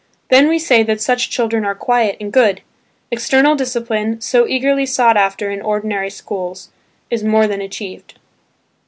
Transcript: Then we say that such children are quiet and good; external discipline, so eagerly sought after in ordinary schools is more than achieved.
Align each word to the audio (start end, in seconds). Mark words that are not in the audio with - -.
Then 0.29 0.47
we 0.47 0.57
say 0.57 0.81
that 0.81 0.99
such 0.99 1.29
children 1.29 1.63
are 1.63 1.75
quiet 1.75 2.17
and 2.19 2.33
good; 2.33 2.61
external 3.11 3.53
discipline, 3.55 4.19
so 4.19 4.47
eagerly 4.47 4.83
sought 4.87 5.15
after 5.15 5.51
in 5.51 5.61
ordinary 5.61 6.09
schools 6.09 6.69
is 7.11 7.23
more 7.23 7.45
than 7.45 7.61
achieved. 7.61 8.15